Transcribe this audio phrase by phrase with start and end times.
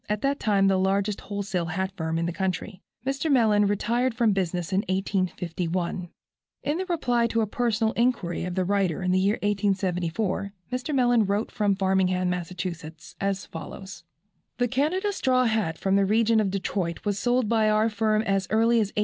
[0.09, 2.81] at that time the largest wholesale hat firm in the country.
[3.05, 3.31] Mr.
[3.31, 6.09] Mellen retired from business in 1851.
[6.63, 10.93] In reply to a personal inquiry of the writer in the year 1874, Mr.
[10.93, 12.51] Mellen wrote from Framingham, Mass.,
[13.21, 14.03] as follows:
[14.57, 18.47] "The Canada straw hat from the region of Detroit was sold by our firm as
[18.49, 18.91] early as 1845.